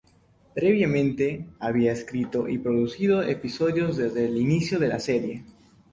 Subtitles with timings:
[0.55, 5.45] Previamente, había escrito y producido episodios desde el inicio de la serie.